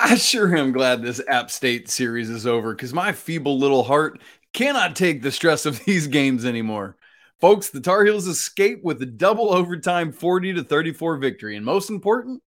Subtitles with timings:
[0.00, 4.20] I sure am glad this App State series is over because my feeble little heart
[4.52, 6.96] cannot take the stress of these games anymore.
[7.40, 11.56] Folks, the Tar Heels escape with a double overtime 40 to 34 victory.
[11.56, 12.42] And most important,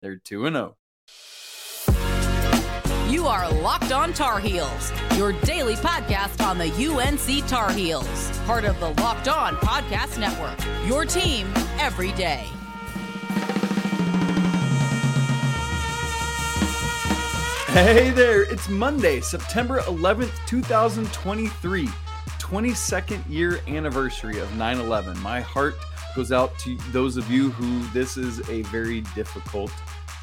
[0.00, 0.76] they're 2 0.
[3.10, 8.64] You are Locked On Tar Heels, your daily podcast on the UNC Tar Heels, part
[8.64, 10.58] of the Locked On Podcast Network.
[10.88, 12.46] Your team every day.
[17.74, 25.18] Hey there, it's Monday, September 11th, 2023, 22nd year anniversary of 9 11.
[25.18, 25.74] My heart
[26.14, 29.72] goes out to those of you who this is a very difficult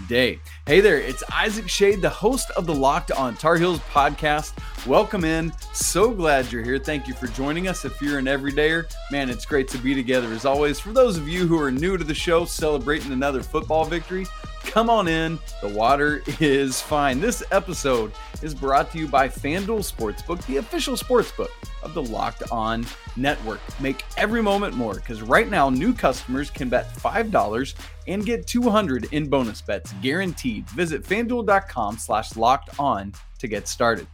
[0.07, 0.39] day.
[0.65, 4.53] Hey there, it's Isaac Schade, the host of the Locked on Tar Heels podcast.
[4.87, 5.51] Welcome in.
[5.73, 6.79] So glad you're here.
[6.79, 7.83] Thank you for joining us.
[7.83, 10.79] If you're an everydayer, man, it's great to be together as always.
[10.79, 14.25] For those of you who are new to the show, celebrating another football victory,
[14.65, 15.39] Come on in.
[15.61, 17.19] The water is fine.
[17.19, 21.49] This episode is brought to you by FanDuel Sportsbook, the official sportsbook
[21.83, 22.85] of the Locked On
[23.17, 23.59] Network.
[23.79, 27.73] Make every moment more because right now new customers can bet $5
[28.07, 30.69] and get 200 in bonus bets guaranteed.
[30.69, 34.07] Visit fanduel.com slash locked on to get started.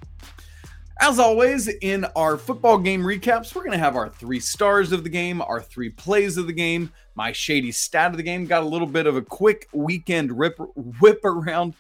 [1.00, 5.04] As always, in our football game recaps, we're going to have our three stars of
[5.04, 8.46] the game, our three plays of the game, my shady stat of the game.
[8.46, 10.60] Got a little bit of a quick weekend rip,
[11.00, 11.76] whip around,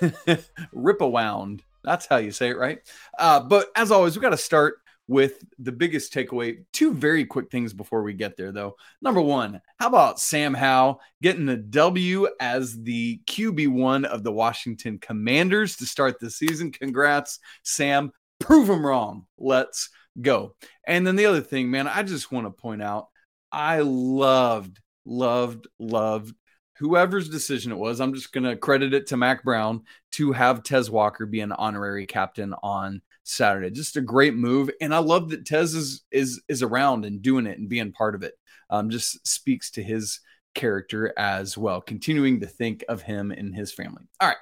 [0.72, 1.62] rip around.
[1.84, 2.80] That's how you say it, right?
[3.18, 6.64] Uh, but as always, we got to start with the biggest takeaway.
[6.72, 8.76] Two very quick things before we get there, though.
[9.00, 14.98] Number one, how about Sam Howell getting the W as the QB1 of the Washington
[14.98, 16.72] Commanders to start the season?
[16.72, 19.26] Congrats, Sam prove them wrong.
[19.38, 20.54] Let's go.
[20.86, 23.08] And then the other thing, man, I just want to point out
[23.52, 26.34] I loved, loved, loved
[26.78, 28.00] whoever's decision it was.
[28.00, 31.52] I'm just going to credit it to Mack Brown to have Tez Walker be an
[31.52, 33.70] honorary captain on Saturday.
[33.70, 34.70] Just a great move.
[34.80, 38.14] And I love that Tez is is is around and doing it and being part
[38.14, 38.34] of it.
[38.68, 40.20] Um, just speaks to his
[40.54, 44.02] character as well, continuing to think of him and his family.
[44.20, 44.36] All right.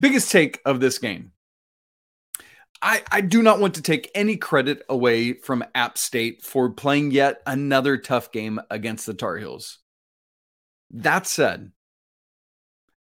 [0.00, 1.32] Biggest take of this game.
[2.80, 7.10] I, I do not want to take any credit away from App State for playing
[7.10, 9.78] yet another tough game against the Tar Heels.
[10.90, 11.72] That said,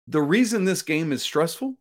[0.06, 1.76] the reason this game is stressful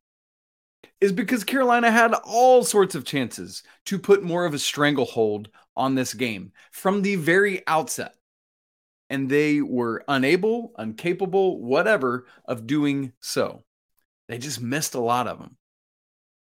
[0.99, 5.95] is because Carolina had all sorts of chances to put more of a stranglehold on
[5.95, 8.15] this game from the very outset.
[9.09, 13.63] And they were unable, incapable, whatever, of doing so.
[14.27, 15.55] They just missed a lot of them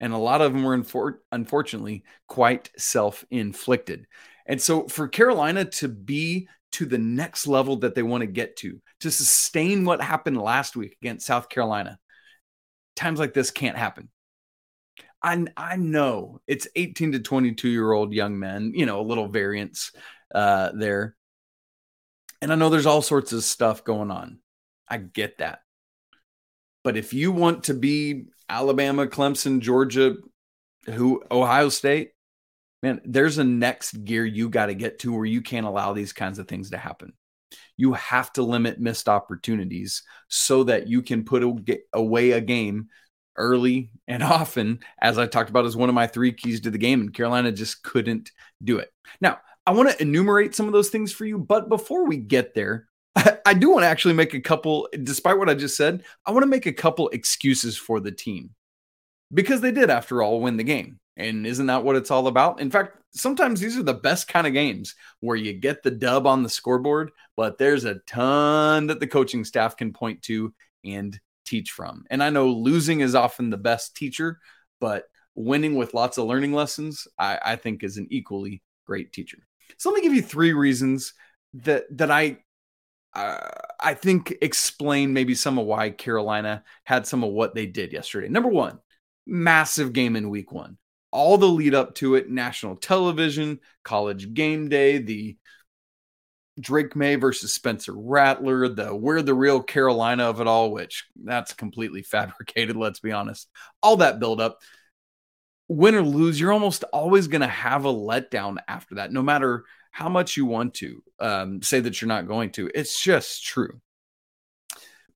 [0.00, 4.06] and a lot of them were infor- unfortunately quite self-inflicted.
[4.46, 8.56] And so for Carolina to be to the next level that they want to get
[8.56, 11.98] to, to sustain what happened last week against South Carolina,
[12.96, 14.08] times like this can't happen.
[15.22, 19.28] I, I know it's 18 to 22 year old young men, you know, a little
[19.28, 19.92] variance
[20.34, 21.16] uh, there.
[22.40, 24.38] And I know there's all sorts of stuff going on.
[24.88, 25.60] I get that.
[26.82, 30.16] But if you want to be Alabama, Clemson, Georgia,
[30.86, 32.10] who Ohio State,
[32.82, 36.12] man, there's a next gear you got to get to where you can't allow these
[36.12, 37.12] kinds of things to happen.
[37.76, 41.44] You have to limit missed opportunities so that you can put
[41.92, 42.88] away a game
[43.36, 46.78] early and often, as I talked about as one of my three keys to the
[46.78, 48.30] game, and Carolina just couldn't
[48.62, 48.90] do it.
[49.20, 52.54] Now, I want to enumerate some of those things for you, but before we get
[52.54, 52.88] there,
[53.46, 56.42] I, do want to actually make a couple, despite what I just said, I want
[56.42, 58.50] to make a couple excuses for the team
[59.32, 60.98] because they did, after all, win the game.
[61.16, 62.60] And isn't that what it's all about?
[62.60, 66.26] In fact, sometimes these are the best kind of games where you get the dub
[66.26, 70.54] on the scoreboard, but there's a ton that the coaching staff can point to
[70.84, 72.04] and teach from.
[72.10, 74.38] And I know losing is often the best teacher,
[74.80, 75.04] but
[75.34, 79.38] winning with lots of learning lessons, I, I think is an equally great teacher.
[79.78, 81.12] So let me give you three reasons
[81.54, 82.38] that that I
[83.14, 83.38] uh,
[83.78, 88.28] I think explain maybe some of why Carolina had some of what they did yesterday.
[88.28, 88.78] Number one,
[89.26, 90.78] massive game in week one.
[91.12, 95.36] All the lead up to it, national television, college game day, the
[96.60, 101.52] Drake Maye versus Spencer Rattler, the we're the real Carolina of it all, which that's
[101.52, 103.48] completely fabricated, let's be honest.
[103.82, 104.58] All that build up.
[105.66, 109.64] Win or lose, you're almost always going to have a letdown after that, no matter
[109.90, 112.70] how much you want to um, say that you're not going to.
[112.74, 113.80] It's just true.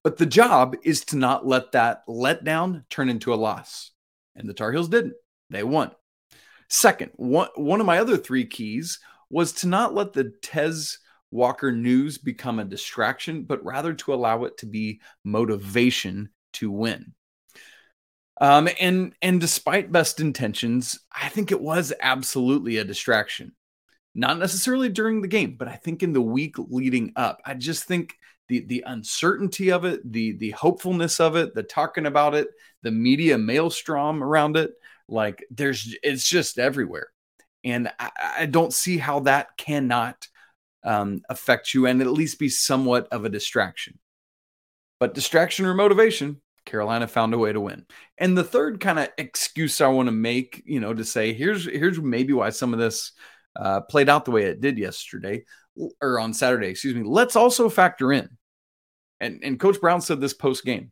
[0.03, 3.91] But the job is to not let that letdown turn into a loss.
[4.35, 5.15] And the Tar Heels didn't.
[5.49, 5.91] They won.
[6.69, 8.99] Second, one, one of my other three keys
[9.29, 10.99] was to not let the Tez
[11.31, 17.13] Walker news become a distraction, but rather to allow it to be motivation to win.
[18.41, 23.53] Um, and and despite best intentions, I think it was absolutely a distraction.
[24.15, 27.41] Not necessarily during the game, but I think in the week leading up.
[27.45, 28.15] I just think
[28.47, 32.47] the the uncertainty of it, the the hopefulness of it, the talking about it,
[32.81, 34.71] the media maelstrom around it,
[35.09, 37.09] like there's it's just everywhere.
[37.65, 40.27] And I, I don't see how that cannot
[40.83, 43.99] um, affect you and at least be somewhat of a distraction.
[44.99, 47.85] But distraction or motivation, Carolina found a way to win.
[48.17, 51.65] And the third kind of excuse I want to make, you know, to say here's
[51.65, 53.11] here's maybe why some of this
[53.55, 55.43] uh, played out the way it did yesterday
[56.01, 57.03] or on Saturday, excuse me.
[57.03, 58.29] Let's also factor in,
[59.19, 60.91] and and Coach Brown said this post game,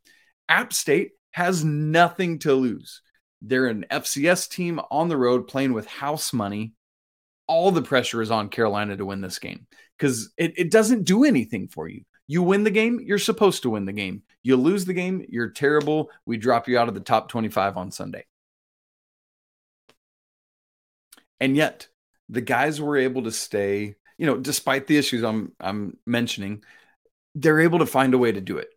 [0.50, 3.02] App State has nothing to lose.
[3.42, 6.74] They're an FCS team on the road playing with house money.
[7.48, 9.68] All the pressure is on Carolina to win this game
[9.98, 12.04] because it, it doesn't do anything for you.
[12.26, 14.24] You win the game, you're supposed to win the game.
[14.44, 16.10] You lose the game, you're terrible.
[16.26, 18.26] We drop you out of the top 25 on Sunday.
[21.42, 21.90] And yet,
[22.30, 26.64] the guys were able to stay, you know, despite the issues I'm I'm mentioning,
[27.36, 28.70] they're able to find a way to do it.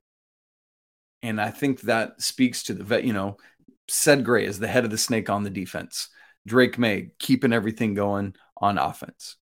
[1.22, 3.36] And I think that speaks to the vet, you know,
[3.88, 6.08] Ced Gray is the head of the snake on the defense.
[6.46, 9.36] Drake Maye keeping everything going on offense.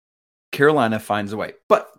[0.52, 1.54] Carolina finds a way.
[1.68, 1.90] But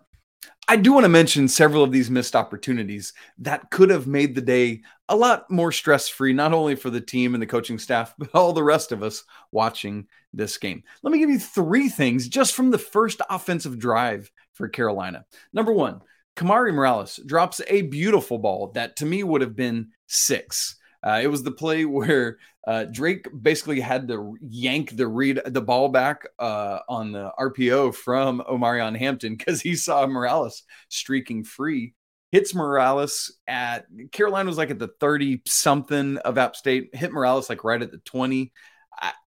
[0.67, 4.41] I do want to mention several of these missed opportunities that could have made the
[4.41, 8.13] day a lot more stress free, not only for the team and the coaching staff,
[8.17, 10.83] but all the rest of us watching this game.
[11.01, 15.25] Let me give you three things just from the first offensive drive for Carolina.
[15.51, 16.01] Number one,
[16.35, 20.77] Kamari Morales drops a beautiful ball that to me would have been six.
[21.03, 25.61] Uh, it was the play where uh, Drake basically had to yank the read the
[25.61, 31.93] ball back uh, on the RPO from Omarion Hampton because he saw Morales streaking free.
[32.31, 37.49] Hits Morales at Carolina was like at the 30 something of App State, hit Morales
[37.49, 38.51] like right at the 20.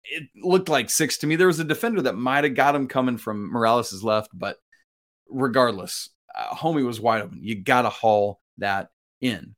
[0.04, 1.36] it looked like six to me.
[1.36, 4.56] There was a defender that might have got him coming from Morales's left, but
[5.28, 7.40] regardless, uh, homie was wide open.
[7.42, 8.88] You got to haul that
[9.20, 9.54] in.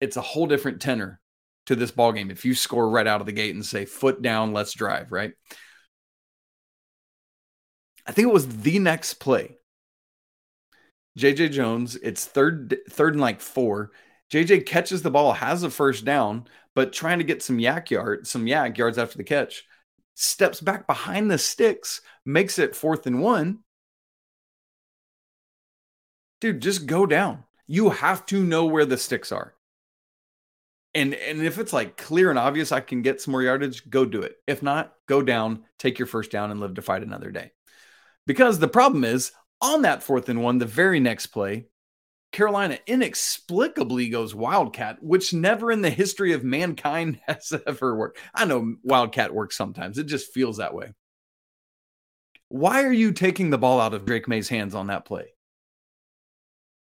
[0.00, 1.20] It's a whole different tenor
[1.66, 4.22] to this ball game if you score right out of the gate and say foot
[4.22, 5.32] down, let's drive, right?
[8.06, 9.56] I think it was the next play.
[11.18, 13.92] JJ Jones, it's third third and like 4.
[14.32, 18.26] JJ catches the ball, has a first down, but trying to get some YAC yard,
[18.26, 19.64] some YAC yards after the catch,
[20.14, 23.60] steps back behind the sticks, makes it fourth and 1.
[26.40, 27.44] Dude, just go down.
[27.66, 29.54] You have to know where the sticks are.
[30.94, 34.04] And and if it's like clear and obvious, I can get some more yardage, go
[34.04, 34.36] do it.
[34.46, 37.50] If not, go down, take your first down, and live to fight another day.
[38.26, 41.66] Because the problem is on that fourth and one, the very next play,
[42.32, 48.18] Carolina inexplicably goes Wildcat, which never in the history of mankind has ever worked.
[48.34, 50.92] I know Wildcat works sometimes, it just feels that way.
[52.48, 55.26] Why are you taking the ball out of Drake Maye's hands on that play?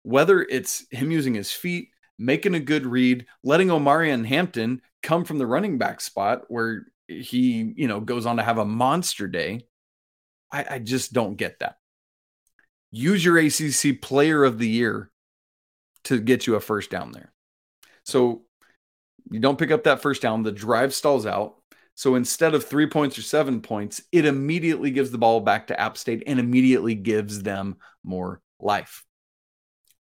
[0.02, 1.88] Whether it's him using his feet,
[2.18, 7.72] making a good read, letting Omarion Hampton come from the running back spot where he,
[7.76, 9.62] you know, goes on to have a monster day.
[10.50, 11.76] I, I just don't get that.
[12.90, 15.10] Use your ACC player of the year
[16.04, 17.32] to get you a first down there.
[18.04, 18.42] So
[19.30, 21.56] you don't pick up that first down, the drive stalls out.
[21.94, 25.80] So instead of three points or seven points, it immediately gives the ball back to
[25.80, 29.04] App State and immediately gives them more life.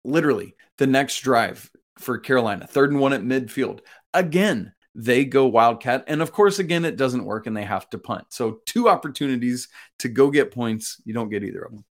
[0.03, 2.67] Literally, the next drive, for Carolina.
[2.67, 3.79] Third and one at midfield.
[4.13, 6.05] Again, they go Wildcat.
[6.07, 8.25] And of course, again, it doesn't work and they have to punt.
[8.29, 9.69] So, two opportunities
[9.99, 11.01] to go get points.
[11.05, 11.85] You don't get either of them.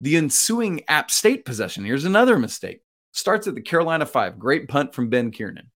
[0.00, 1.84] The ensuing App State possession.
[1.84, 2.80] Here's another mistake.
[3.12, 4.38] Starts at the Carolina five.
[4.38, 5.70] Great punt from Ben Kiernan.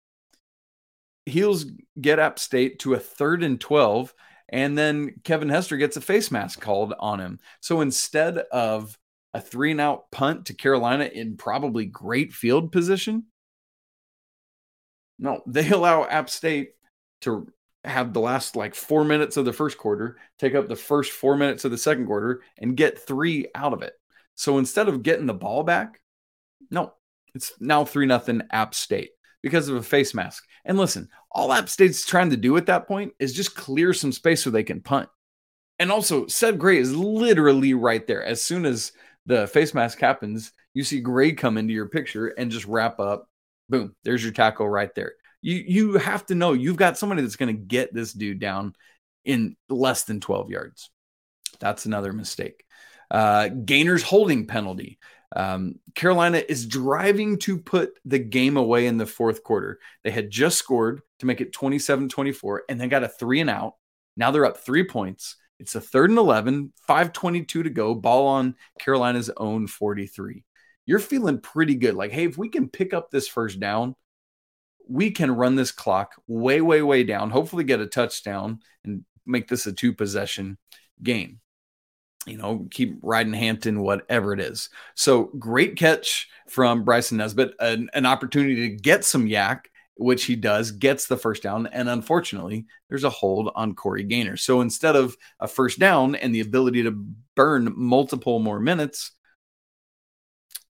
[1.27, 1.67] Heels
[2.01, 4.15] get App State to a third and 12.
[4.49, 7.39] And then Kevin Hester gets a face mask called on him.
[7.61, 8.97] So instead of
[9.35, 13.25] a three and out punt to Carolina in probably great field position,
[15.19, 16.73] no, they allow App State
[17.23, 17.49] to
[17.85, 21.37] have the last like four minutes of the first quarter, take up the first four
[21.37, 23.95] minutes of the second quarter, and get three out of it.
[24.35, 26.01] So instead of getting the ball back,
[26.71, 26.93] no,
[27.35, 29.11] it's now three nothing App State
[29.43, 30.45] because of a face mask.
[30.65, 34.13] And listen, all App State's trying to do at that point is just clear some
[34.13, 35.09] space so they can punt.
[35.79, 38.25] And also, Ced Gray is literally right there.
[38.25, 38.93] As soon as
[39.27, 43.29] the face mask happens, you see Gray come into your picture and just wrap up
[43.69, 45.15] Boom, there's your tackle right there.
[45.43, 48.75] You you have to know you've got somebody that's going to get this dude down
[49.25, 50.91] in less than 12 yards.
[51.61, 52.65] That's another mistake.
[53.11, 54.99] Uh, Gaynor's holding penalty.
[55.35, 59.79] Um, Carolina is driving to put the game away in the fourth quarter.
[60.03, 63.51] They had just scored to make it 27 24, and they got a three and
[63.51, 63.75] out.
[64.17, 65.37] Now they're up three points.
[65.61, 70.45] It's a third and 11, 522 to go, ball on Carolina's own 43.
[70.89, 71.95] You're feeling pretty good.
[71.95, 73.95] Like, hey, if we can pick up this first down,
[74.89, 79.49] we can run this clock way, way, way down, hopefully get a touchdown and make
[79.49, 80.57] this a two possession
[81.03, 81.41] game
[82.27, 84.69] you know, keep riding Hampton, whatever it is.
[84.95, 90.37] So great catch from Bryson Nesbit, an, an, opportunity to get some YAC, which he
[90.37, 91.67] does, gets the first down.
[91.69, 94.37] And unfortunately, there's a hold on Corey Gaynor.
[94.37, 96.93] So instead of a first down and the ability to
[97.35, 99.13] burn multiple more minutes,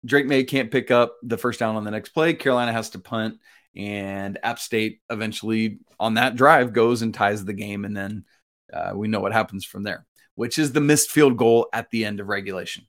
[0.09, 2.35] Drake Maye can't pick up the first down on the next play.
[2.35, 3.39] Carolina has to punt,
[3.77, 7.85] and App State eventually on that drive goes and ties the game.
[7.85, 8.25] And then
[8.73, 10.07] uh, we know what happens from there
[10.39, 12.87] which is the missed field goal at the end of regulation.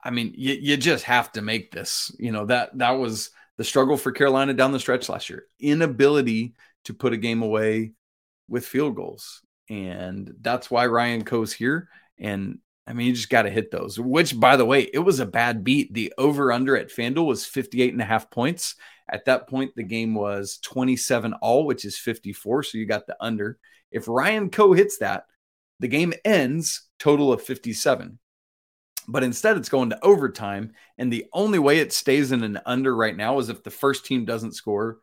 [0.00, 2.14] I mean, you, you just have to make this.
[2.20, 5.46] You know, that that was the struggle for Carolina down the stretch last year.
[5.58, 7.94] Inability to put a game away
[8.48, 9.42] with field goals.
[9.68, 11.88] And that's why Ryan Coe's here.
[12.16, 15.18] And I mean, you just got to hit those, which by the way, it was
[15.18, 15.94] a bad beat.
[15.94, 18.74] The over under at FanDuel was 58 and a half points.
[19.10, 22.62] At that point, the game was 27 all, which is 54.
[22.62, 23.58] So you got the under.
[23.90, 25.24] If Ryan Coe hits that,
[25.80, 28.18] the game ends total of 57.
[29.06, 30.72] But instead, it's going to overtime.
[30.98, 34.06] And the only way it stays in an under right now is if the first
[34.06, 34.98] team doesn't score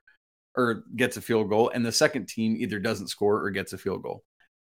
[0.56, 3.78] or gets a field goal, and the second team either doesn't score or gets a
[3.78, 4.24] field goal.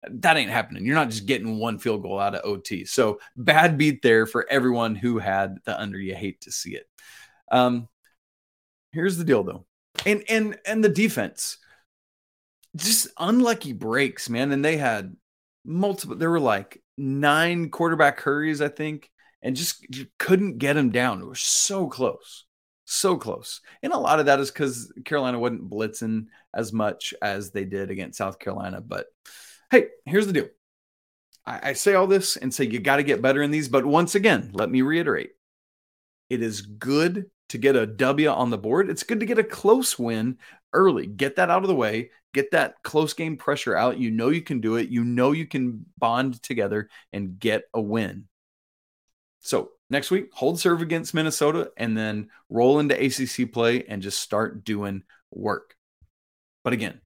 [0.10, 0.86] That ain't happening.
[0.86, 2.86] You're not just getting one field goal out of OT.
[2.86, 6.00] So bad beat there for everyone who had the under.
[6.00, 6.88] You hate to see it.
[7.52, 7.88] Um,
[8.92, 9.66] here's the deal though.
[10.06, 11.58] And and and the defense.
[12.76, 14.52] Just unlucky breaks, man.
[14.52, 15.16] And they had
[15.66, 16.16] multiple.
[16.16, 19.10] There were like nine quarterback hurries, I think,
[19.42, 19.86] and just
[20.18, 21.22] couldn't get them down.
[21.22, 22.46] It was so close,
[22.86, 23.62] so close.
[23.82, 27.90] And a lot of that is because Carolina wasn't blitzing as much as they did
[27.90, 28.82] against South Carolina.
[28.82, 29.08] But
[29.70, 30.48] hey, here's the deal.
[31.46, 33.70] I, I say all this and say you got to get better in these.
[33.70, 35.32] But once again, let me reiterate:
[36.30, 38.90] it is good to get a W on the board.
[38.90, 40.38] It's good to get a close win
[40.74, 41.08] early.
[41.08, 42.12] Get that out of the way.
[42.34, 44.00] Get that close game pressure out.
[44.00, 44.90] You know you can do it.
[44.90, 48.28] You know you can bond together and get a win.
[49.40, 54.20] So next week, hold serve against Minnesota and then roll into ACC play and just
[54.20, 55.76] start doing work.
[56.64, 57.00] But again,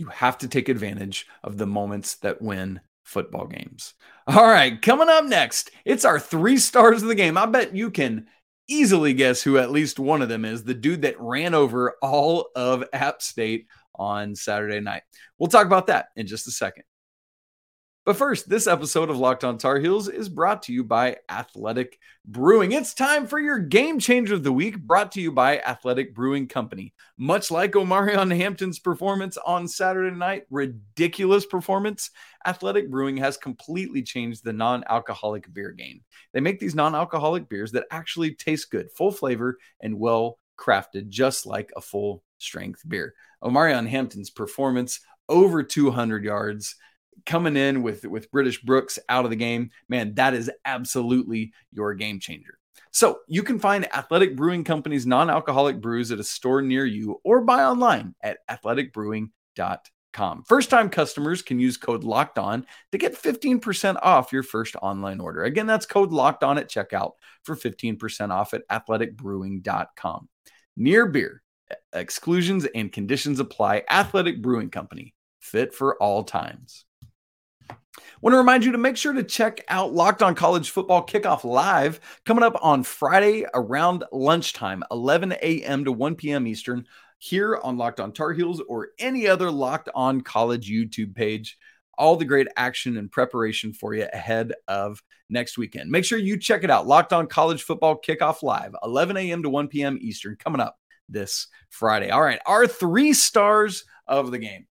[0.00, 3.94] you have to take advantage of the moments that win football games.
[4.26, 7.36] All right, coming up next, it's our three stars of the game.
[7.36, 8.26] I bet you can
[8.66, 12.48] easily guess who at least one of them is the dude that ran over all
[12.56, 15.02] of App State on Saturday night.
[15.38, 16.84] We'll talk about that in just a second.
[18.10, 21.96] But first, this episode of Locked On Tar Heels is brought to you by Athletic
[22.26, 22.72] Brewing.
[22.72, 26.48] It's time for your game changer of the week, brought to you by Athletic Brewing
[26.48, 26.92] Company.
[27.16, 32.10] Much like Omarion Hampton's performance on Saturday night, ridiculous performance,
[32.44, 36.00] Athletic Brewing has completely changed the non alcoholic beer game.
[36.32, 41.10] They make these non alcoholic beers that actually taste good, full flavor, and well crafted,
[41.10, 43.14] just like a full strength beer.
[43.40, 44.98] Omarion Hampton's performance
[45.28, 46.74] over 200 yards
[47.26, 51.94] coming in with with British Brooks out of the game, man, that is absolutely your
[51.94, 52.58] game changer.
[52.92, 57.42] So you can find Athletic Brewing Company's non-alcoholic brews at a store near you or
[57.42, 60.42] buy online at athleticbrewing.com.
[60.44, 65.44] First-time customers can use code Locked On to get 15% off your first online order.
[65.44, 67.12] Again, that's code Locked On at checkout
[67.44, 70.28] for 15% off at athleticbrewing.com.
[70.76, 71.42] Near beer,
[71.92, 73.84] exclusions and conditions apply.
[73.88, 76.86] Athletic Brewing Company, fit for all times.
[78.22, 81.42] Want to remind you to make sure to check out Locked On College Football Kickoff
[81.42, 85.86] Live coming up on Friday around lunchtime, 11 a.m.
[85.86, 86.46] to 1 p.m.
[86.46, 86.84] Eastern,
[87.16, 91.56] here on Locked On Tar Heels or any other Locked On College YouTube page.
[91.96, 95.90] All the great action and preparation for you ahead of next weekend.
[95.90, 96.86] Make sure you check it out.
[96.86, 99.42] Locked On College Football Kickoff Live, 11 a.m.
[99.44, 99.96] to 1 p.m.
[99.98, 100.76] Eastern, coming up
[101.08, 102.10] this Friday.
[102.10, 104.66] All right, our three stars of the game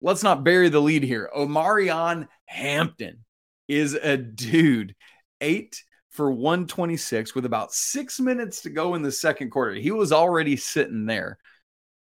[0.00, 1.30] let's not bury the lead here.
[1.36, 3.24] Omarion Hampton
[3.68, 4.94] is a dude,
[5.40, 9.74] eight for 126 with about six minutes to go in the second quarter.
[9.74, 11.38] He was already sitting there.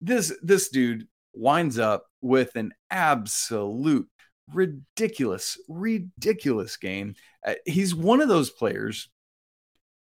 [0.01, 4.09] This this dude winds up with an absolute
[4.53, 7.15] ridiculous, ridiculous game.
[7.45, 9.09] Uh, he's one of those players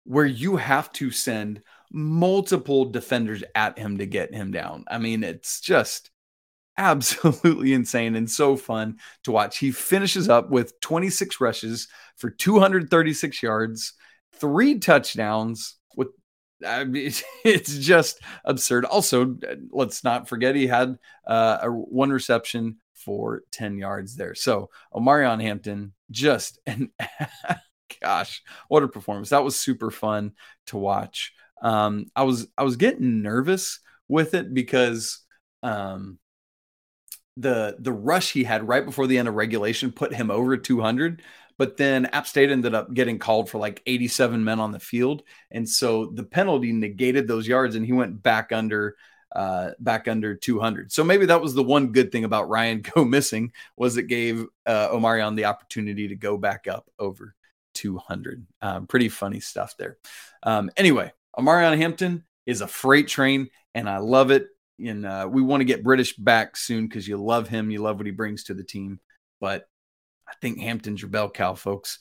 [0.05, 1.61] where you have to send
[1.91, 4.85] multiple defenders at him to get him down.
[4.89, 6.09] I mean, it's just
[6.77, 9.57] absolutely insane and so fun to watch.
[9.57, 11.87] He finishes up with 26 rushes
[12.17, 13.93] for 236 yards
[14.35, 16.09] three touchdowns with
[16.65, 17.11] I mean,
[17.45, 18.85] it's just absurd.
[18.85, 19.37] Also,
[19.71, 24.35] let's not forget he had uh, a one reception for 10 yards there.
[24.35, 26.89] So Omarion Hampton just and
[28.01, 29.29] gosh, what a performance.
[29.29, 30.33] That was super fun
[30.67, 31.33] to watch.
[31.61, 35.19] Um, I was I was getting nervous with it because
[35.61, 36.19] um,
[37.37, 41.21] the the rush he had right before the end of regulation put him over 200
[41.57, 45.23] but then App State ended up getting called for like 87 men on the field
[45.51, 48.95] and so the penalty negated those yards and he went back under
[49.35, 53.05] uh, back under 200 so maybe that was the one good thing about Ryan Coe
[53.05, 57.33] missing was it gave uh, Omarion the opportunity to go back up over
[57.73, 59.97] 200 um, pretty funny stuff there.
[60.43, 64.49] Um, anyway Omarion Hampton is a freight train and I love it
[64.79, 67.97] and uh, we want to get British back soon because you love him, you love
[67.97, 68.99] what he brings to the team.
[69.39, 69.65] But
[70.27, 71.99] I think Hampton's your bell cow, folks.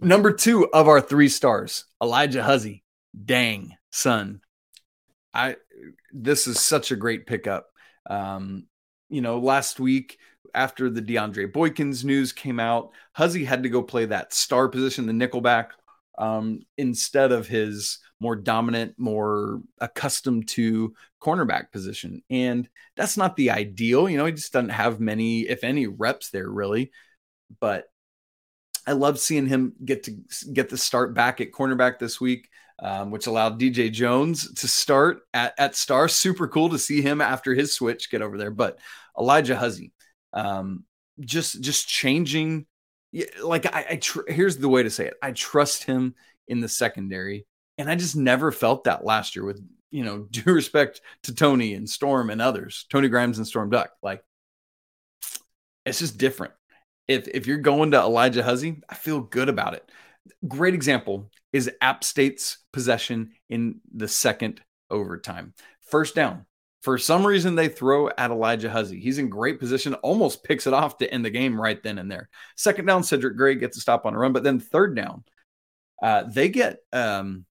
[0.00, 2.84] Number two of our three stars, Alijah Huzzie.
[3.24, 4.40] Dang, son.
[5.32, 5.56] I
[6.12, 7.66] this is such a great pickup.
[8.08, 8.66] Um,
[9.08, 10.18] you know, last week
[10.54, 15.06] after the DeAndre Boykins news came out, Huzzie had to go play that star position,
[15.06, 15.68] the nickelback,
[16.18, 22.22] um, instead of his more dominant, more accustomed to cornerback position.
[22.30, 24.08] And that's not the ideal.
[24.08, 26.92] You know, he just doesn't have many, if any, reps there really.
[27.60, 27.86] But
[28.86, 30.16] I love seeing him get to
[30.52, 35.20] get the start back at cornerback this week, um, which allowed DJ Jones to start
[35.34, 36.08] at, at star.
[36.08, 38.52] Super cool to see him after his switch get over there.
[38.52, 38.78] But
[39.16, 39.92] Alijah Huzzie,
[40.32, 40.84] um,
[41.20, 42.66] just just changing.
[43.42, 45.14] Like I, I tr- here's the way to say it.
[45.22, 46.14] I trust him
[46.48, 47.46] in the secondary
[47.78, 51.74] and I just never felt that last year with, you know, due respect to Tony
[51.74, 53.90] and Storm and others, Tony Grimes and Storm Duck.
[54.02, 54.22] Like,
[55.84, 56.52] it's just different.
[57.06, 59.88] If if you're going to Alijah Huzzie, I feel good about it.
[60.48, 65.54] Great example is App State's possession in the second overtime.
[65.82, 66.46] First down.
[66.86, 69.00] For some reason, they throw at Alijah Huzzie.
[69.00, 72.08] He's in great position, almost picks it off to end the game right then and
[72.08, 72.28] there.
[72.54, 75.24] Second down, Cedric Gray gets a stop on a run, but then third down,
[76.00, 77.44] uh, they get um,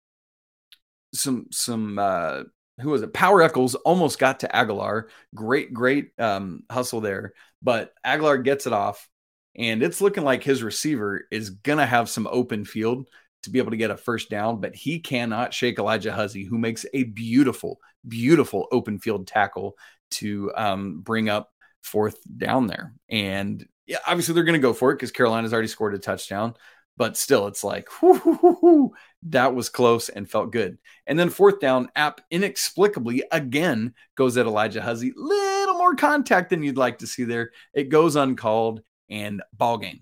[1.16, 2.44] some some uh
[2.80, 3.12] who was it?
[3.12, 5.10] Power Echols almost got to Aguilar.
[5.34, 7.34] Great, great um, hustle there.
[7.60, 9.10] But Aguilar gets it off,
[9.56, 13.08] and it's looking like his receiver is gonna have some open field
[13.44, 16.58] to be able to get a first down, but he cannot shake Alijah Huzzie, who
[16.58, 19.78] makes a beautiful, beautiful open field tackle
[20.12, 21.52] to um, bring up
[21.82, 22.94] fourth down there.
[23.10, 26.56] And yeah, obviously they're going to go for it because Carolina's already scored a touchdown
[26.98, 27.88] but still it's like
[29.24, 30.78] that was close and felt good.
[31.08, 36.64] And then fourth down app inexplicably again goes at alijah huzzie little more contact than
[36.64, 37.52] you'd like to see there.
[37.74, 40.02] It goes uncalled and ball game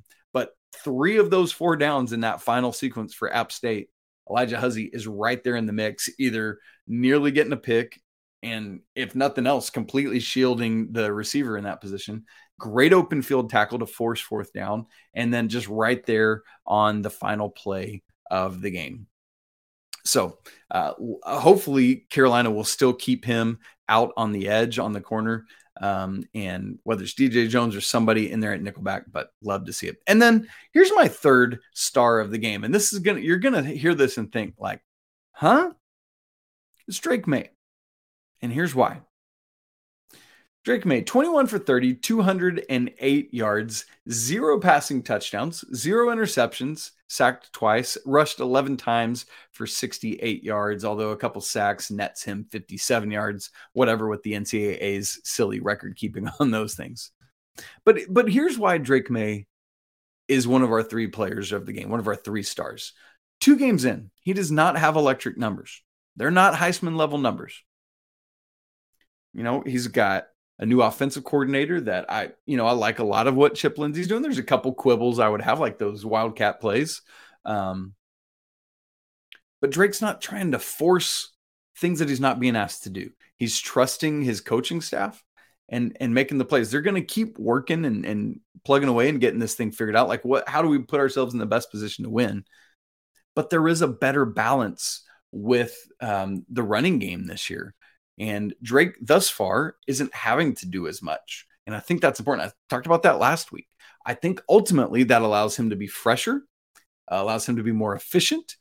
[0.83, 3.89] three of those four downs in that final sequence for app state
[4.29, 7.99] alijah Huzzie is right there in the mix either nearly getting a pick
[8.43, 12.25] and if nothing else completely shielding the receiver in that position
[12.61, 17.09] great open field tackle to force fourth down, and then just right there on the
[17.09, 19.07] final play of the game.
[20.05, 20.37] So
[20.69, 23.57] uh, hopefully Carolina will still keep him
[23.89, 25.45] out on the edge on the corner.
[25.81, 29.73] Um, and whether it's DJ Jones or somebody in there at Nickelback, but love to
[29.73, 29.97] see it.
[30.05, 32.63] And then here's my third star of the game.
[32.63, 34.81] And this is gonna you're gonna hear this and think, like,
[35.31, 35.71] huh?
[36.87, 37.49] It's Drake Maye.
[38.41, 39.01] And here's why.
[40.63, 48.39] Drake Maye 21 for 30, 208 yards, zero passing touchdowns, zero interceptions, sacked twice, rushed
[48.39, 54.21] 11 times for 68 yards, although a couple sacks nets him 57 yards, whatever with
[54.21, 57.11] the NCAA's silly record keeping on those things.
[57.83, 59.47] But but here's why Drake Maye
[60.27, 62.93] is one of our three players of the game, one of our three stars.
[63.39, 65.81] Two games in, he does not have electric numbers.
[66.15, 67.63] They're not Heisman level numbers.
[69.33, 70.27] You know, he's got
[70.61, 73.79] a new offensive coordinator that I, you know, I like a lot of what Chip
[73.79, 74.21] Lindsey's doing.
[74.21, 77.01] There's a couple quibbles I would have, like those wildcat plays.
[77.43, 77.95] Um,
[79.59, 81.33] but Drake's not trying to force
[81.77, 83.09] things that he's not being asked to do.
[83.37, 85.23] He's trusting his coaching staff
[85.67, 86.69] and and making the plays.
[86.69, 90.07] They're going to keep working and, and plugging away and getting this thing figured out.
[90.07, 90.47] Like what?
[90.47, 92.45] How do we put ourselves in the best position to win?
[93.35, 97.73] But there is a better balance with um, the running game this year.
[98.19, 101.47] And Drake, thus far, isn't having to do as much.
[101.65, 102.47] And I think that's important.
[102.47, 103.67] I talked about that last week.
[104.05, 106.43] I think ultimately that allows him to be fresher,
[107.11, 108.57] uh, allows him to be more efficient,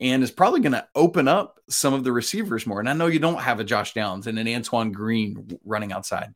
[0.00, 2.80] and is probably going to open up some of the receivers more.
[2.80, 6.34] And I know you don't have a Josh Downs and an Antoine Green running outside.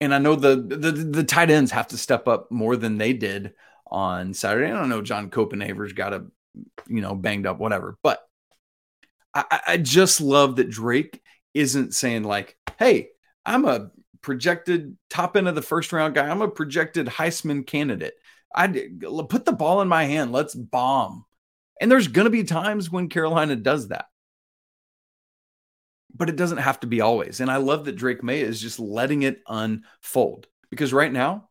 [0.00, 3.14] And I know the, the the tight ends have to step up more than they
[3.14, 3.54] did
[3.86, 4.70] on Saturday.
[4.70, 6.26] I don't know John Copenhaver's got a
[6.86, 7.96] you know, banged up, whatever.
[8.02, 8.20] But
[9.36, 11.20] I, I just love that Drake
[11.54, 13.08] isn't saying like, "Hey,
[13.44, 13.90] I'm a
[14.22, 16.28] projected top end of the first round guy.
[16.28, 18.14] I'm a projected Heisman candidate.
[18.54, 18.68] I
[19.28, 20.32] put the ball in my hand.
[20.32, 21.24] Let's bomb."
[21.80, 24.06] And there's going to be times when Carolina does that.
[26.14, 27.40] But it doesn't have to be always.
[27.40, 31.50] And I love that Drake Maye is just letting it unfold because right now,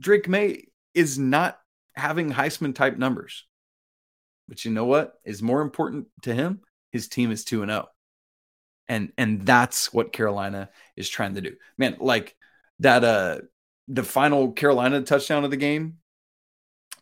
[0.00, 0.64] Drake Maye
[0.94, 1.60] is not
[1.94, 3.46] having Heisman type numbers.
[4.48, 6.62] But you know what is more important to him?
[6.90, 7.88] His team is 2 and 0.
[8.88, 11.54] And and that's what Carolina is trying to do.
[11.78, 12.36] Man, like
[12.80, 13.38] that uh
[13.86, 15.98] the final Carolina touchdown of the game,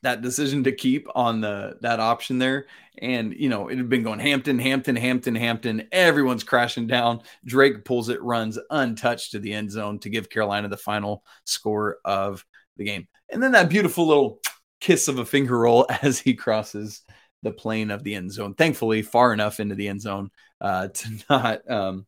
[0.02, 2.66] that decision to keep on the that option there.
[3.00, 5.88] And you know, it had been going Hampton, Hampton, Hampton, Hampton.
[5.92, 7.22] Everyone's crashing down.
[7.44, 11.98] Drake pulls it, runs untouched to the end zone to give Carolina the final score
[12.04, 12.44] of
[12.76, 13.08] the game.
[13.30, 14.40] And then that beautiful little
[14.80, 17.02] kiss of a finger roll as he crosses
[17.42, 18.54] the plane of the end zone.
[18.54, 22.06] Thankfully, far enough into the end zone uh, to not um,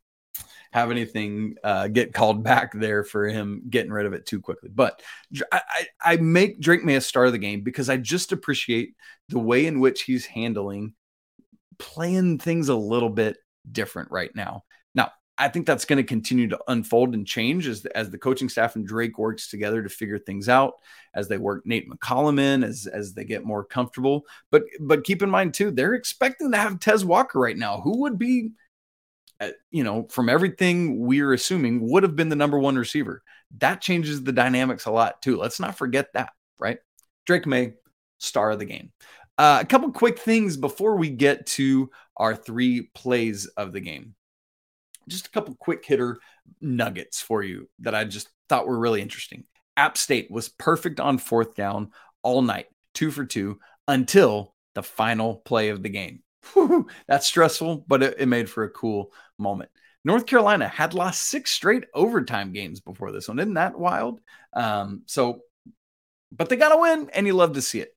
[0.72, 4.70] have anything uh, get called back there for him getting rid of it too quickly.
[4.72, 5.02] But
[5.52, 5.60] I,
[6.00, 8.94] I make Drake Maye a star of the game because I just appreciate
[9.28, 10.94] the way in which he's handling
[11.78, 13.38] playing things a little bit
[13.70, 14.64] different right now.
[15.40, 18.50] I think that's going to continue to unfold and change as the, as the coaching
[18.50, 20.74] staff and Drake works together to figure things out
[21.14, 24.26] as they work Nate McCollum in as as they get more comfortable.
[24.50, 28.02] But but keep in mind too, they're expecting to have Tez Walker right now, who
[28.02, 28.50] would be,
[29.40, 33.22] uh, you know, from everything we're assuming, would have been the number one receiver.
[33.58, 35.38] That changes the dynamics a lot too.
[35.38, 36.80] Let's not forget that, right?
[37.24, 37.72] Drake Maye,
[38.18, 38.92] star of the game.
[39.38, 44.14] Uh, a couple quick things before we get to our three plays of the game
[45.10, 46.18] just a couple quick hitter
[46.60, 49.44] nuggets for you that I just thought were really interesting.
[49.76, 51.90] App State was perfect on fourth down
[52.22, 56.22] all night, two for two, until the final play of the game.
[56.52, 59.70] Whew, that's stressful, but it, it made for a cool moment.
[60.04, 63.38] North Carolina had lost six straight overtime games before this one.
[63.38, 64.20] Isn't that wild?
[64.54, 65.40] Um, so,
[66.32, 67.92] but they got to win, and you love to see it.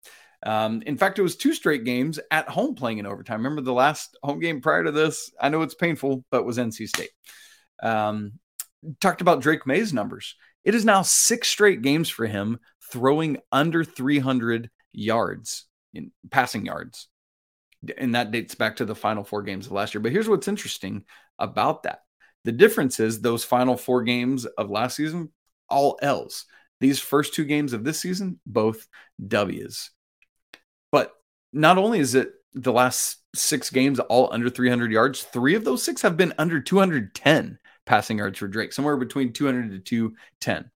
[0.45, 3.39] Um, in fact, it was two straight games at home playing in overtime.
[3.39, 5.32] Remember the last home game prior to this?
[5.39, 7.12] I know it's painful, but was NC State.
[7.82, 8.34] Um,
[8.99, 10.36] talked about Drake Maye's numbers.
[10.63, 12.60] It is now six straight games for him
[12.91, 17.08] throwing under 300 yards in passing yards.
[17.97, 20.01] And that dates back to the final four games of last year.
[20.01, 21.03] But here's what's interesting
[21.39, 21.99] about that
[22.45, 25.32] the difference is those final four games of last season,
[25.69, 26.45] all L's.
[26.79, 28.86] These first two games of this season, both
[29.25, 29.91] W's.
[30.93, 31.12] But
[31.51, 35.82] not only is it the last six games all under 300 yards, three of those
[35.82, 40.69] six have been under 210 passing yards for Drake, somewhere between 200 to 210.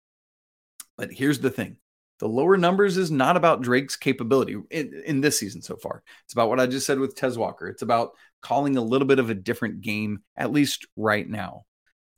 [0.98, 1.76] But here's the thing
[2.20, 6.02] the lower numbers is not about Drake's capability in, in, this season so far.
[6.24, 7.68] It's about what I just said with Tez Walker.
[7.68, 11.66] It's about calling a little bit of a different game, at least right now.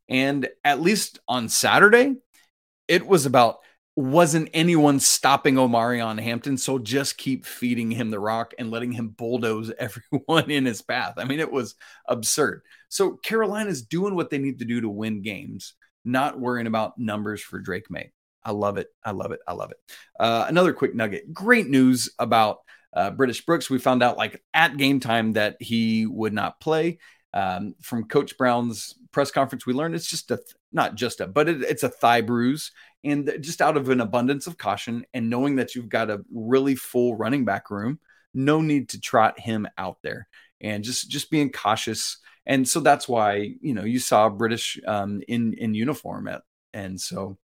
[0.07, 2.13] And at least on Saturday,
[2.87, 3.57] it was about
[3.97, 6.55] wasn't anyone stopping Omarion Hampton.
[6.55, 11.15] So just keep feeding him the rock and letting him bulldoze everyone in his path.
[11.17, 11.73] I mean, it was
[12.07, 12.61] absurd.
[12.89, 15.73] So Carolina's doing what they need to do to win games,
[16.05, 18.11] not worrying about numbers for Drake Maye.
[18.43, 18.87] I love it.
[19.03, 19.39] I love it.
[19.47, 19.77] I love it.
[20.19, 21.33] Uh, another quick nugget.
[21.33, 22.59] Great news about
[22.93, 23.67] uh, British Brooks.
[23.67, 26.99] We found out like at game time that he would not play.
[27.33, 30.39] Um, from Coach Brown's press conference, we learned it's just a
[30.71, 32.71] not just a, but it, it's a thigh bruise
[33.03, 36.75] and just out of an abundance of caution and knowing that you've got a really
[36.75, 37.99] full running back room,
[38.33, 40.27] no need to trot him out there
[40.61, 42.17] and just just being cautious.
[42.45, 46.41] And so that's why you know you saw British um, in in uniform at
[46.73, 47.37] and so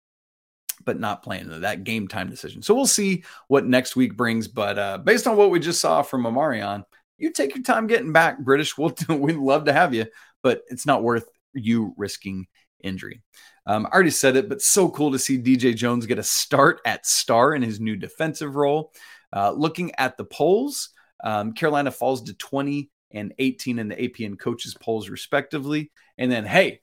[0.84, 2.62] but not playing that game time decision.
[2.62, 4.48] So we'll see what next week brings.
[4.48, 6.84] But uh, based on what we just saw from Omarion,
[7.16, 8.76] you take your time getting back, British.
[8.76, 10.06] We'll we'd love to have you,
[10.42, 12.46] but it's not worth you risking
[12.84, 13.22] injury.
[13.66, 16.80] Um, I already said it, but so cool to see DJ Jones get a start
[16.84, 18.92] at star in his new defensive role.
[19.34, 20.90] Uh, looking at the polls,
[21.22, 25.90] um, Carolina falls to 20 and 18 in the APN coaches polls, respectively.
[26.18, 26.80] And then, hey,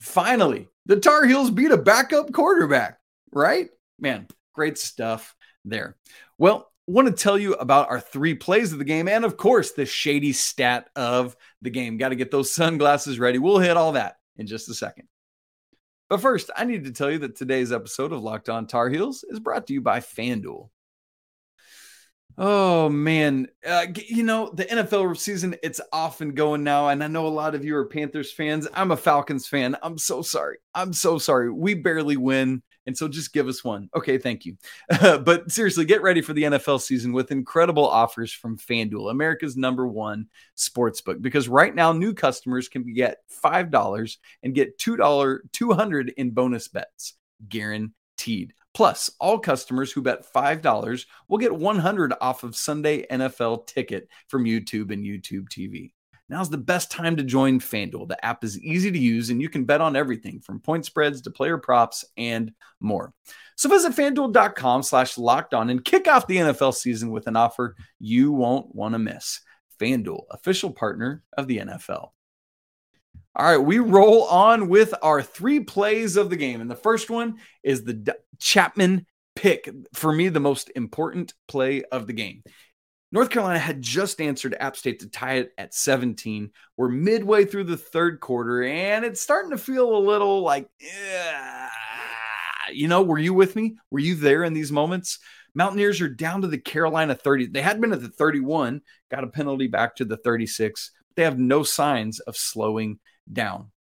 [0.00, 2.98] finally, the Tar Heels beat a backup quarterback,
[3.32, 3.68] right?
[3.98, 5.96] Man, great stuff there.
[6.38, 9.72] Well, want to tell you about our three plays of the game and, of course,
[9.72, 11.96] the shady stat of the game.
[11.96, 13.38] Got to get those sunglasses ready.
[13.38, 15.06] We'll hit all that in just a second.
[16.10, 19.24] But first, I need to tell you that today's episode of Locked On Tar Heels
[19.28, 20.68] is brought to you by FanDuel.
[22.36, 27.06] Oh man, uh, you know the NFL season it's off and going now, and I
[27.06, 28.66] know a lot of you are Panthers fans.
[28.74, 29.76] I'm a Falcons fan.
[29.82, 30.58] I'm so sorry.
[30.74, 31.52] I'm so sorry.
[31.52, 33.88] We barely win, and so just give us one.
[33.94, 34.56] Okay, thank you.
[35.00, 39.86] but seriously, get ready for the NFL season with incredible offers from FanDuel, America's number
[39.86, 40.26] one
[40.56, 41.22] sports book.
[41.22, 46.12] Because right now, new customers can get five dollars and get two dollar two hundred
[46.16, 47.14] in bonus bets,
[47.48, 48.54] guaranteed.
[48.74, 54.44] Plus, all customers who bet $5 will get 100 off of Sunday NFL ticket from
[54.44, 55.90] YouTube and YouTube TV.
[56.30, 58.06] Now's the best time to join FanDuel.
[58.06, 61.20] The app is easy to use and you can bet on everything from point spreads
[61.22, 63.12] to player props and more.
[63.56, 67.74] So visit fanduel.com slash locked on and kick off the NFL season with an offer
[67.98, 69.40] you won't want to miss.
[69.80, 72.10] FanDuel, official partner of the NFL.
[73.34, 76.60] All right, we roll on with our three plays of the game.
[76.60, 79.68] And the first one is the D- Chapman pick.
[79.94, 82.44] For me, the most important play of the game.
[83.12, 86.50] North Carolina had just answered App State to tie it at 17.
[86.76, 90.68] We're midway through the third quarter, and it's starting to feel a little like,
[92.72, 93.76] you know, were you with me?
[93.90, 95.18] Were you there in these moments?
[95.54, 97.46] Mountaineers are down to the Carolina 30.
[97.46, 100.92] They had been at the 31, got a penalty back to the 36.
[101.16, 103.72] They have no signs of slowing down.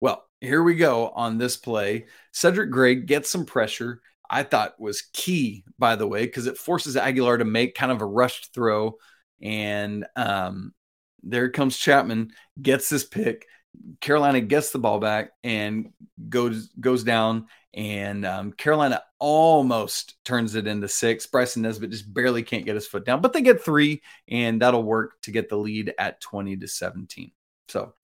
[0.00, 2.06] Well, here we go on this play.
[2.32, 4.00] Cedric Gray gets some pressure.
[4.30, 8.02] I thought was key, by the way, because it forces Aguilar to make kind of
[8.02, 8.96] a rushed throw.
[9.40, 10.74] And um,
[11.22, 13.46] there comes Chapman, gets this pick.
[14.00, 15.92] Carolina gets the ball back and
[16.28, 21.26] goes goes down, and um, Carolina almost turns it into six.
[21.26, 24.82] Bryson Nesbit just barely can't get his foot down, but they get three, and that'll
[24.82, 27.30] work to get the lead at twenty to seventeen.
[27.68, 27.94] So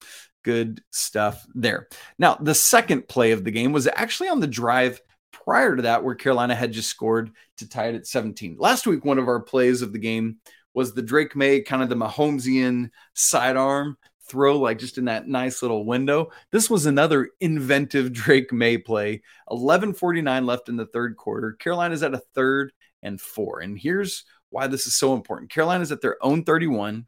[0.43, 1.89] good stuff there.
[2.19, 5.01] Now, the second play of the game was actually on the drive
[5.43, 8.57] prior to that, where Carolina had just scored to tie it at 17.
[8.59, 10.37] Last week, one of our plays of the game
[10.73, 15.61] was the Drake Maye, kind of the Mahomesian sidearm throw, like just in that nice
[15.61, 16.31] little window.
[16.51, 19.21] This was another inventive Drake Maye play.
[19.49, 21.53] 11:49 left in the third quarter.
[21.53, 22.71] Carolina's at a third
[23.03, 23.59] and four.
[23.59, 25.51] And here's why this is so important.
[25.51, 27.05] Carolina's at their own 31.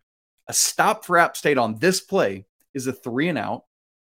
[0.48, 3.64] A stop for App State on this play is a three and out.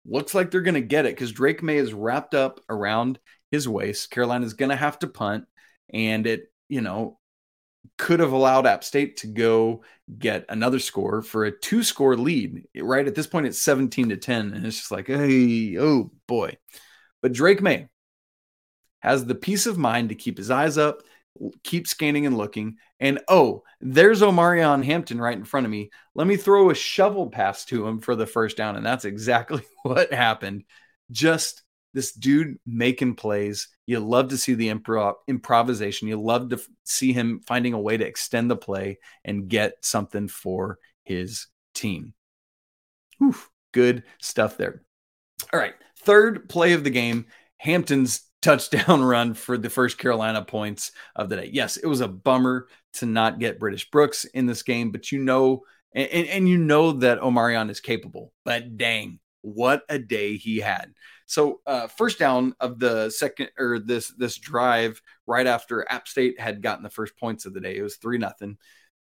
[0.06, 3.18] Looks like they're going to get it because Drake Maye is wrapped up around
[3.54, 4.10] his waist.
[4.10, 5.46] Carolina's going to have to punt,
[5.92, 7.18] and it, you know,
[7.96, 9.84] could have allowed App State to go
[10.18, 12.66] get another score for a two score lead.
[12.76, 14.52] Right at this point, it's 17 to 10.
[14.54, 16.56] And it's just like, hey, oh boy.
[17.22, 17.88] But Drake Maye
[19.00, 21.02] has the peace of mind to keep his eyes up,
[21.62, 22.76] keep scanning and looking.
[23.00, 25.90] And oh, there's Omarion Hampton right in front of me.
[26.14, 28.76] Let me throw a shovel pass to him for the first down.
[28.76, 30.64] And that's exactly what happened.
[31.10, 31.62] Just
[31.94, 33.68] this dude making plays.
[33.86, 36.08] You love to see the improv improvisation.
[36.08, 39.76] You love to f- see him finding a way to extend the play and get
[39.82, 42.12] something for his team.
[43.22, 44.82] Oof, good stuff there.
[45.52, 47.26] All right, third play of the game.
[47.58, 51.50] Hampton's touchdown run for the first Carolina points of the day.
[51.52, 55.20] Yes, it was a bummer to not get British Brooks in this game, but you
[55.20, 58.32] know, and, and you know that Omarion is capable.
[58.44, 60.94] But dang, what a day he had!
[61.26, 66.40] So uh, first down of the second or this this drive right after App State
[66.40, 67.76] had gotten the first points of the day.
[67.76, 68.58] It was three nothing.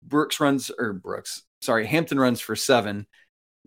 [0.04, 3.08] Brooks runs or Brooks, sorry, Hampton runs for seven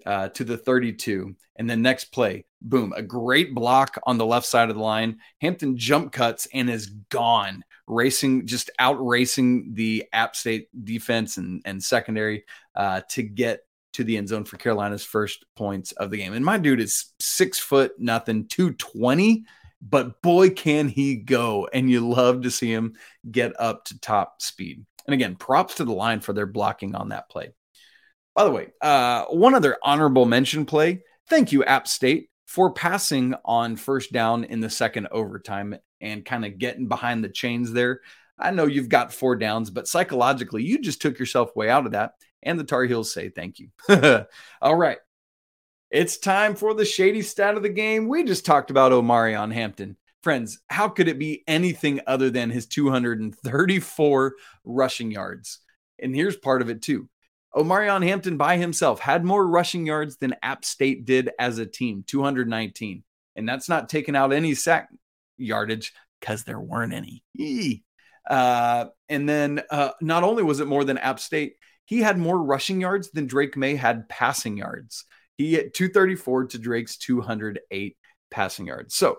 [0.06, 1.34] uh, to the 32.
[1.56, 5.18] And then next play, boom, a great block on the left side of the line.
[5.40, 11.60] Hampton jump cuts and is gone, racing, just out racing the App State defense and,
[11.64, 13.60] and secondary uh, to get
[13.94, 16.32] to the end zone for Carolina's first points of the game.
[16.32, 19.44] And my dude is six foot nothing, 220,
[19.82, 21.68] but boy, can he go.
[21.72, 22.94] And you love to see him
[23.30, 24.84] get up to top speed.
[25.06, 27.50] And again, props to the line for their blocking on that play.
[28.34, 31.02] By the way, uh, one other honorable mention play.
[31.28, 36.44] Thank you, App State, for passing on first down in the second overtime and kind
[36.44, 38.00] of getting behind the chains there.
[38.38, 41.92] I know you've got four downs, but psychologically, you just took yourself way out of
[41.92, 42.12] that.
[42.42, 43.68] And the Tar Heels say thank you.
[44.62, 44.98] All right.
[45.90, 48.08] It's time for the shady stat of the game.
[48.08, 49.96] We just talked about Omarion Hampton.
[50.22, 55.60] Friends, how could it be anything other than his 234 rushing yards?
[55.98, 57.08] And here's part of it too.
[57.54, 62.04] Omarion Hampton by himself had more rushing yards than App State did as a team,
[62.06, 63.02] 219.
[63.34, 64.88] And that's not taking out any sack
[65.36, 67.24] yardage because there weren't any.
[68.28, 71.54] Uh, and then uh, not only was it more than App State,
[71.90, 75.06] he had more rushing yards than Drake Maye had passing yards.
[75.36, 77.96] He had 234 to Drake's 208
[78.30, 78.94] passing yards.
[78.94, 79.18] So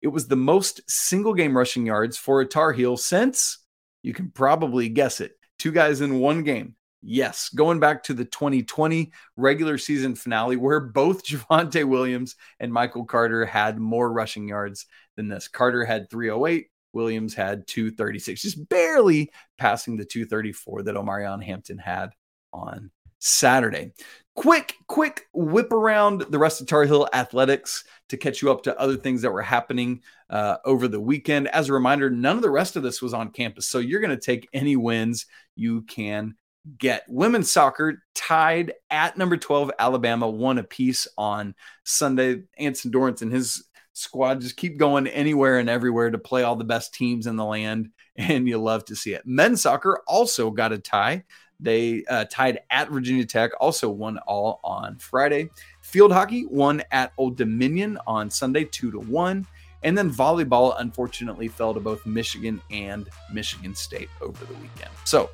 [0.00, 3.58] it was the most single game rushing yards for a Tar Heel since
[4.04, 6.76] you can probably guess it two guys in one game.
[7.02, 13.04] Yes, going back to the 2020 regular season finale, where both Javonte Williams and Michael
[13.04, 15.48] Carter had more rushing yards than this.
[15.48, 22.10] Carter had 308, Williams had 236, just barely passing the 234 that Omarion Hampton had
[22.52, 23.92] on Saturday.
[24.34, 28.78] Quick, quick whip around the rest of Tar Heel athletics to catch you up to
[28.80, 31.48] other things that were happening uh, over the weekend.
[31.48, 33.68] As a reminder, none of the rest of this was on campus.
[33.68, 36.34] So you're going to take any wins you can
[36.78, 37.04] get.
[37.08, 42.42] Women's soccer tied at number 12, Alabama, one apiece on Sunday.
[42.58, 46.64] Anson Dorrance and his squad just keep going anywhere and everywhere to play all the
[46.64, 49.22] best teams in the land, and you love to see it.
[49.26, 51.24] Men's soccer also got a tie.
[51.60, 55.48] They uh, tied at Virginia Tech, also won all on Friday.
[55.80, 59.46] Field hockey won at Old Dominion on Sunday, two to one.
[59.84, 64.90] And then volleyball, unfortunately, fell to both Michigan and Michigan State over the weekend.
[65.04, 65.30] So,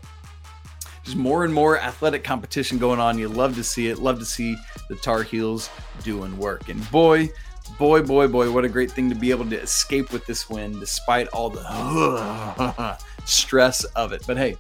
[1.05, 3.19] just more and more athletic competition going on.
[3.19, 3.99] You love to see it.
[3.99, 4.57] Love to see
[4.89, 5.71] the Tar Heels
[6.03, 6.69] doing work.
[6.69, 7.31] And boy,
[7.69, 10.79] boy, boy, boy, what a great thing to be able to escape with this win
[10.81, 14.23] despite all the stress of it.
[14.27, 14.57] But hey,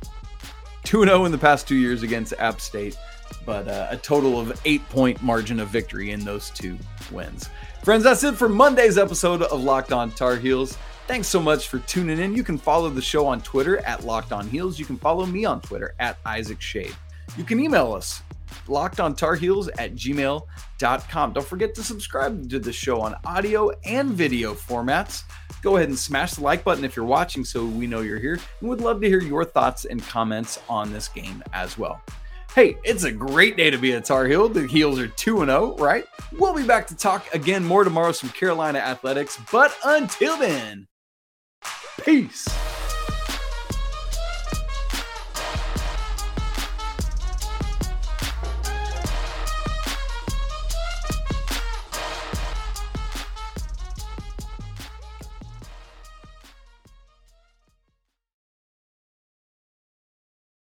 [0.85, 2.97] 2 0 in the past two years against App State,
[3.45, 6.79] but uh, a total of eight point margin of victory in those two
[7.11, 7.49] wins.
[7.83, 10.77] Friends, that's it for Monday's episode of Locked On Tar Heels.
[11.07, 12.35] Thanks so much for tuning in.
[12.37, 14.79] You can follow the show on Twitter at Locked On Heels.
[14.79, 16.95] You can follow me on Twitter at Isaac Schade.
[17.37, 18.23] You can email us
[18.67, 21.33] locked on tar heels at gmail.com.
[21.33, 25.25] Don't forget to subscribe to the show on audio and video formats.
[25.63, 28.39] Go ahead and smash the like button if you're watching so we know you're here.
[28.61, 32.01] And would love to hear your thoughts and comments on this game as well.
[32.55, 34.49] Hey, it's a great day to be a Tar Heel.
[34.49, 36.05] The Heels are 2 0, right?
[36.33, 39.39] We'll be back to talk again more tomorrow from Carolina athletics.
[39.53, 40.89] But until then,
[42.05, 42.49] peace.